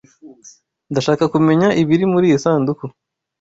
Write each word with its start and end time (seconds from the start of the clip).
Ndashaka 0.91 1.23
kumenya 1.33 1.67
ibiri 1.81 2.05
muriyi 2.13 2.37
sanduku. 2.43 2.85